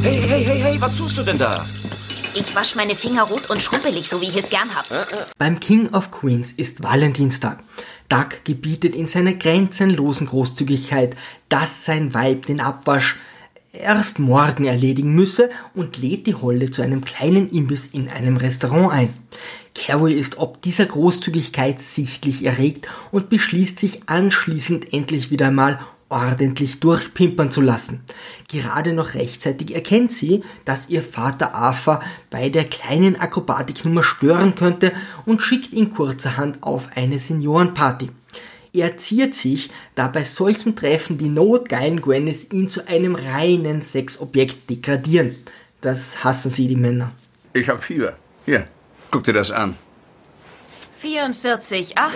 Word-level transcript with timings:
Hey, 0.00 0.20
hey, 0.20 0.44
hey, 0.44 0.60
hey, 0.60 0.80
was 0.80 0.94
tust 0.94 1.18
du 1.18 1.22
denn 1.22 1.38
da? 1.38 1.62
Ich 2.34 2.54
wasche 2.54 2.76
meine 2.76 2.94
Finger 2.94 3.24
rot 3.24 3.50
und 3.50 3.60
schrumpelig, 3.60 4.08
so 4.08 4.20
wie 4.20 4.26
ich 4.26 4.36
es 4.36 4.48
gern 4.48 4.74
hab. 4.74 4.86
Beim 5.38 5.58
King 5.58 5.88
of 5.92 6.12
Queens 6.12 6.52
ist 6.52 6.82
Valentinstag. 6.84 7.58
Doug 8.08 8.28
gebietet 8.44 8.94
in 8.94 9.08
seiner 9.08 9.34
grenzenlosen 9.34 10.28
Großzügigkeit, 10.28 11.16
dass 11.48 11.84
sein 11.84 12.14
Weib 12.14 12.46
den 12.46 12.60
Abwasch 12.60 13.16
erst 13.72 14.20
morgen 14.20 14.66
erledigen 14.66 15.14
müsse 15.14 15.50
und 15.74 15.98
lädt 15.98 16.28
die 16.28 16.34
Holle 16.34 16.70
zu 16.70 16.82
einem 16.82 17.04
kleinen 17.04 17.50
Imbiss 17.50 17.88
in 17.88 18.08
einem 18.08 18.36
Restaurant 18.36 18.92
ein. 18.92 19.14
Carrie 19.74 20.14
ist 20.14 20.38
ob 20.38 20.62
dieser 20.62 20.86
Großzügigkeit 20.86 21.80
sichtlich 21.80 22.44
erregt 22.44 22.88
und 23.10 23.28
beschließt 23.28 23.78
sich 23.78 24.08
anschließend 24.08 24.92
endlich 24.92 25.30
wieder 25.30 25.48
einmal 25.48 25.80
ordentlich 26.08 26.80
durchpimpern 26.80 27.50
zu 27.50 27.60
lassen. 27.60 28.00
Gerade 28.48 28.92
noch 28.92 29.14
rechtzeitig 29.14 29.74
erkennt 29.74 30.12
sie, 30.12 30.42
dass 30.64 30.88
ihr 30.88 31.02
Vater 31.02 31.54
Arthur 31.54 32.02
bei 32.30 32.48
der 32.48 32.64
kleinen 32.64 33.20
Akrobatiknummer 33.20 34.02
stören 34.02 34.54
könnte 34.54 34.92
und 35.26 35.42
schickt 35.42 35.72
ihn 35.72 35.92
kurzerhand 35.92 36.62
auf 36.62 36.88
eine 36.94 37.18
Seniorenparty. 37.18 38.10
Er 38.72 38.96
ziert 38.98 39.34
sich, 39.34 39.70
da 39.94 40.08
bei 40.08 40.24
solchen 40.24 40.76
Treffen 40.76 41.18
die 41.18 41.28
notgeilen 41.28 42.00
Gwennis 42.00 42.46
ihn 42.52 42.68
zu 42.68 42.86
einem 42.86 43.14
reinen 43.14 43.82
Sexobjekt 43.82 44.70
degradieren. 44.70 45.34
Das 45.80 46.22
hassen 46.22 46.50
sie, 46.50 46.68
die 46.68 46.76
Männer. 46.76 47.12
Ich 47.52 47.68
hab 47.68 47.82
Fieber. 47.82 48.16
Hier, 48.44 48.68
guck 49.10 49.24
dir 49.24 49.32
das 49.32 49.50
an. 49.50 49.76
44, 50.98 51.96
8. 51.96 52.14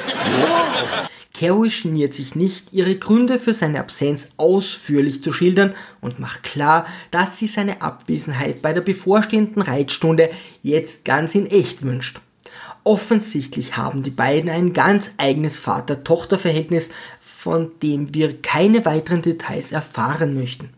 Carrie 1.42 1.70
geniert 1.70 2.14
sich 2.14 2.36
nicht, 2.36 2.68
ihre 2.70 2.94
Gründe 2.94 3.40
für 3.40 3.52
seine 3.52 3.80
Absenz 3.80 4.28
ausführlich 4.36 5.24
zu 5.24 5.32
schildern 5.32 5.74
und 6.00 6.20
macht 6.20 6.44
klar, 6.44 6.86
dass 7.10 7.36
sie 7.36 7.48
seine 7.48 7.82
Abwesenheit 7.82 8.62
bei 8.62 8.72
der 8.72 8.80
bevorstehenden 8.80 9.60
Reitstunde 9.60 10.30
jetzt 10.62 11.04
ganz 11.04 11.34
in 11.34 11.48
echt 11.48 11.82
wünscht. 11.82 12.20
Offensichtlich 12.84 13.76
haben 13.76 14.04
die 14.04 14.10
beiden 14.10 14.50
ein 14.50 14.72
ganz 14.72 15.10
eigenes 15.16 15.58
Vater-Tochter-Verhältnis, 15.58 16.90
von 17.20 17.72
dem 17.82 18.14
wir 18.14 18.40
keine 18.40 18.84
weiteren 18.84 19.22
Details 19.22 19.72
erfahren 19.72 20.34
möchten. 20.34 20.70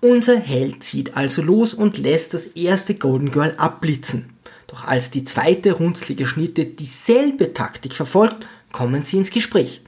Unser 0.00 0.38
Held 0.38 0.84
zieht 0.84 1.16
also 1.16 1.42
los 1.42 1.74
und 1.74 1.98
lässt 1.98 2.32
das 2.32 2.46
erste 2.46 2.94
Golden 2.94 3.32
Girl 3.32 3.54
abblitzen. 3.56 4.30
Doch 4.68 4.84
als 4.84 5.10
die 5.10 5.24
zweite 5.24 5.72
runzlige 5.72 6.26
Schnitte 6.26 6.64
dieselbe 6.64 7.52
Taktik 7.54 7.92
verfolgt, 7.92 8.46
kommen 8.72 9.02
sie 9.02 9.18
ins 9.18 9.30
Gespräch. 9.30 9.82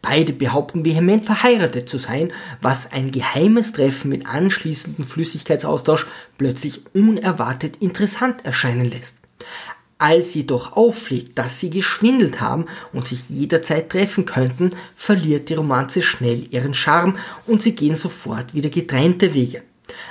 Beide 0.00 0.32
behaupten 0.32 0.84
vehement 0.84 1.24
verheiratet 1.24 1.88
zu 1.88 1.98
sein, 1.98 2.32
was 2.62 2.92
ein 2.92 3.10
geheimes 3.10 3.72
Treffen 3.72 4.08
mit 4.08 4.26
anschließendem 4.26 5.06
Flüssigkeitsaustausch 5.06 6.06
plötzlich 6.38 6.82
unerwartet 6.94 7.76
interessant 7.76 8.44
erscheinen 8.44 8.88
lässt. 8.90 9.16
Als 9.98 10.34
jedoch 10.34 10.76
auffliegt, 10.76 11.38
dass 11.38 11.58
sie 11.58 11.70
geschwindelt 11.70 12.40
haben 12.40 12.66
und 12.92 13.06
sich 13.06 13.30
jederzeit 13.30 13.88
treffen 13.88 14.26
könnten, 14.26 14.72
verliert 14.94 15.48
die 15.48 15.54
Romanze 15.54 16.02
schnell 16.02 16.46
ihren 16.50 16.74
Charme 16.74 17.18
und 17.46 17.62
sie 17.62 17.74
gehen 17.74 17.96
sofort 17.96 18.52
wieder 18.52 18.68
getrennte 18.68 19.32
Wege. 19.32 19.62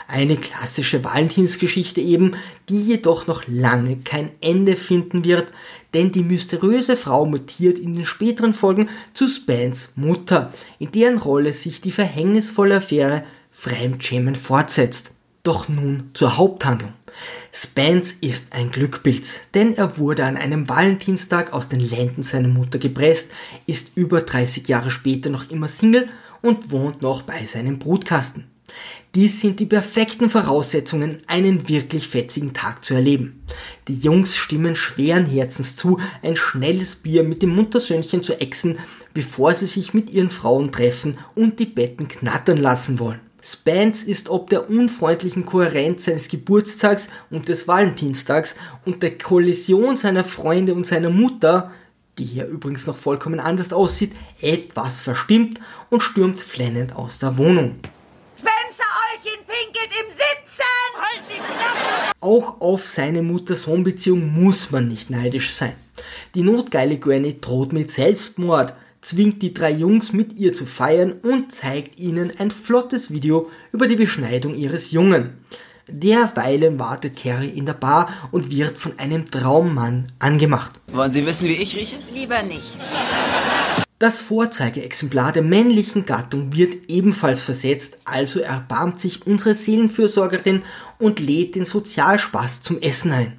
Eine 0.08 0.38
klassische 0.38 1.03
Valentinsgeschichte 1.03 2.00
eben, 2.00 2.36
die 2.70 2.81
jedoch 2.81 3.25
noch 3.25 3.44
lange 3.48 3.98
kein 3.98 4.30
Ende 4.39 4.75
finden 4.75 5.25
wird, 5.25 5.52
denn 5.94 6.11
die 6.11 6.23
mysteriöse 6.23 6.95
Frau 6.95 7.25
mutiert 7.25 7.80
in 7.80 7.95
den 7.95 8.06
späteren 8.06 8.53
Folgen 8.53 8.89
zu 9.14 9.28
Spans 9.28 9.94
Mutter, 9.95 10.53
in 10.78 10.92
deren 10.92 11.17
Rolle 11.17 11.53
sich 11.53 11.81
die 11.81 11.92
verhängnisvolle 11.92 12.78
Affäre 12.78 13.23
Fremdschämen 13.52 14.36
fortsetzt. 14.36 15.14
Doch 15.42 15.70
nun 15.70 16.11
zur 16.14 16.38
Haupthandlung. 16.38 16.94
Spence 17.52 18.16
ist 18.22 18.53
ein 18.53 18.72
Glückpilz, 18.72 19.42
denn 19.53 19.78
er 19.78 19.98
wurde 19.98 20.26
an 20.26 20.38
einem 20.38 20.67
Valentinstag 20.67 21.53
aus 21.53 21.67
den 21.67 21.80
Lenden 21.80 22.23
seiner 22.23 22.48
Mutter 22.48 22.78
gepresst, 22.78 23.31
ist 23.65 23.95
über 23.95 24.21
30 24.21 24.67
Jahre 24.67 24.92
später 24.92 25.30
noch 25.30 25.49
immer 25.49 25.67
Single 25.67 26.10
und 26.42 26.71
wohnt 26.71 27.02
noch 27.02 27.21
bei 27.21 27.45
seinem 27.45 27.80
Brutkasten. 27.80 28.55
Dies 29.15 29.39
sind 29.39 29.59
die 29.61 29.65
perfekten 29.65 30.30
Voraussetzungen, 30.30 31.23
einen 31.27 31.70
wirklich 31.70 32.08
fetzigen 32.08 32.53
Tag 32.53 32.83
zu 32.83 32.93
erleben. 32.95 33.43
Die 33.87 33.98
Jungs 33.98 34.36
stimmen 34.36 34.76
schweren 34.76 35.26
Herzens 35.26 35.77
zu, 35.77 35.99
ein 36.21 36.36
schnelles 36.36 36.98
Bier 36.98 37.23
mit 37.23 37.42
dem 37.42 37.55
Muttersöhnchen 37.55 38.23
zu 38.23 38.39
exen, 38.42 38.77
bevor 39.14 39.53
sie 39.53 39.67
sich 39.67 39.93
mit 39.93 40.11
ihren 40.11 40.30
Frauen 40.30 40.71
treffen 40.71 41.17
und 41.33 41.59
die 41.59 41.65
Betten 41.65 42.09
knattern 42.09 42.58
lassen 42.58 42.99
wollen. 42.99 43.21
Spence 43.42 44.03
ist 44.03 44.27
ob 44.27 44.49
der 44.49 44.70
unfreundlichen 44.70 45.45
Kohärenz 45.45 46.05
seines 46.05 46.27
Geburtstags 46.27 47.09
und 47.30 47.47
des 47.47 47.67
Valentinstags 47.67 48.55
und 48.86 49.03
der 49.03 49.17
Kollision 49.17 49.97
seiner 49.97 50.23
Freunde 50.23 50.73
und 50.73 50.86
seiner 50.86 51.11
Mutter, 51.11 51.71
die 52.17 52.26
hier 52.26 52.47
übrigens 52.47 52.87
noch 52.87 52.97
vollkommen 52.97 53.39
anders 53.39 53.71
aussieht, 53.71 54.14
etwas 54.42 54.99
verstimmt 54.99 55.59
und 55.89 56.02
stürmt 56.02 56.39
flennend 56.39 56.95
aus 56.95 57.20
der 57.20 57.37
Wohnung. 57.37 57.76
Pinkelt 59.55 59.92
im 60.04 60.10
Sitzen! 60.10 60.64
Halt 60.99 61.23
die 61.30 61.38
Klappe! 61.38 62.11
Auch 62.20 62.60
auf 62.60 62.88
seine 62.88 63.21
Mutter-Sohn-Beziehung 63.21 64.43
muss 64.43 64.71
man 64.71 64.88
nicht 64.89 65.10
neidisch 65.10 65.54
sein. 65.54 65.76
Die 66.33 66.42
notgeile 66.42 66.98
Granny 66.98 67.39
droht 67.39 67.71
mit 67.71 67.89
Selbstmord, 67.89 68.73
zwingt 69.02 69.42
die 69.42 69.54
drei 69.54 69.71
Jungs 69.71 70.11
mit 70.11 70.38
ihr 70.39 70.54
zu 70.54 70.65
feiern 70.65 71.14
und 71.21 71.54
zeigt 71.54 71.98
ihnen 71.99 72.33
ein 72.38 72.52
flottes 72.52 73.11
Video 73.11 73.49
über 73.71 73.88
die 73.88 73.95
Beschneidung 73.95 74.55
ihres 74.55 74.92
Jungen. 74.92 75.38
Derweilen 75.88 76.77
wartet 76.80 77.15
Carrie 77.15 77.49
in 77.49 77.65
der 77.65 77.73
Bar 77.73 78.30
und 78.32 78.49
wird 78.49 78.77
von 78.77 78.98
einem 78.99 79.30
Traummann 79.32 80.11
angemacht. 80.20 80.73
Wollen 80.88 81.11
Sie 81.11 81.26
wissen, 81.26 81.48
wie 81.48 81.54
ich 81.54 81.77
rieche? 81.77 81.95
Lieber 82.11 82.42
nicht. 82.44 82.76
Das 84.05 84.21
Vorzeigeexemplar 84.21 85.32
der 85.32 85.42
männlichen 85.42 86.05
Gattung 86.05 86.54
wird 86.54 86.92
ebenfalls 86.92 87.42
versetzt, 87.42 87.98
also 88.05 88.39
erbarmt 88.39 88.99
sich 88.99 89.26
unsere 89.26 89.55
Seelenfürsorgerin 89.55 90.61
und 90.99 91.20
lädt 91.20 91.55
den 91.55 91.66
Sozialspaß 91.66 92.61
zum 92.61 92.80
Essen 92.83 93.11
ein. 93.11 93.33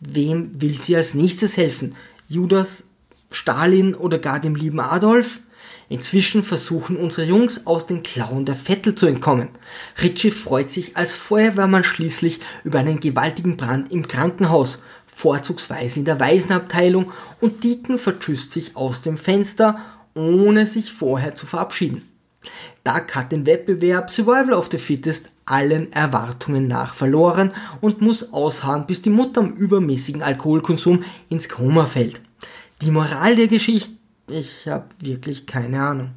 Wem 0.00 0.60
will 0.60 0.76
sie 0.80 0.96
als 0.96 1.14
nächstes 1.14 1.56
helfen? 1.56 1.94
Judas, 2.26 2.86
Stalin 3.30 3.94
oder 3.94 4.18
gar 4.18 4.40
dem 4.40 4.56
lieben 4.56 4.80
Adolf? 4.80 5.38
Inzwischen 5.88 6.42
versuchen 6.42 6.96
unsere 6.96 7.28
Jungs 7.28 7.68
aus 7.68 7.86
den 7.86 8.02
Klauen 8.02 8.44
der 8.44 8.56
Vettel 8.56 8.96
zu 8.96 9.06
entkommen. 9.06 9.50
Richie 10.02 10.32
freut 10.32 10.72
sich 10.72 10.96
als 10.96 11.14
Feuerwehrmann 11.14 11.84
schließlich 11.84 12.40
über 12.64 12.80
einen 12.80 12.98
gewaltigen 12.98 13.56
Brand 13.56 13.92
im 13.92 14.08
Krankenhaus, 14.08 14.82
vorzugsweise 15.06 16.00
in 16.00 16.04
der 16.04 16.18
Waisenabteilung, 16.18 17.12
und 17.40 17.62
Deacon 17.62 18.00
vertschüsst 18.00 18.50
sich 18.50 18.74
aus 18.74 19.02
dem 19.02 19.16
Fenster, 19.16 19.78
ohne 20.14 20.66
sich 20.66 20.92
vorher 20.92 21.34
zu 21.34 21.46
verabschieden. 21.46 22.02
Doug 22.84 23.14
hat 23.14 23.32
den 23.32 23.46
Wettbewerb 23.46 24.10
Survival 24.10 24.54
of 24.54 24.68
the 24.70 24.78
Fittest 24.78 25.28
allen 25.44 25.92
Erwartungen 25.92 26.68
nach 26.68 26.94
verloren 26.94 27.52
und 27.80 28.00
muss 28.00 28.32
ausharren, 28.32 28.86
bis 28.86 29.02
die 29.02 29.10
Mutter 29.10 29.40
am 29.40 29.50
übermäßigen 29.50 30.22
Alkoholkonsum 30.22 31.04
ins 31.28 31.48
Koma 31.48 31.86
fällt. 31.86 32.20
Die 32.82 32.90
Moral 32.90 33.36
der 33.36 33.48
Geschichte, 33.48 33.94
ich 34.28 34.66
habe 34.68 34.86
wirklich 35.00 35.46
keine 35.46 35.82
Ahnung. 35.82 36.10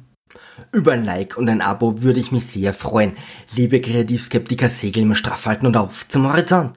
Über 0.72 0.92
ein 0.92 1.04
Like 1.04 1.36
und 1.36 1.48
ein 1.48 1.60
Abo 1.60 2.02
würde 2.02 2.20
ich 2.20 2.32
mich 2.32 2.46
sehr 2.46 2.72
freuen. 2.72 3.12
Liebe 3.54 3.80
Kreativskeptiker, 3.80 4.68
segeln 4.68 5.08
wir 5.08 5.14
straff 5.14 5.46
halten 5.46 5.66
und 5.66 5.76
auf 5.76 6.08
zum 6.08 6.26
Horizont. 6.26 6.72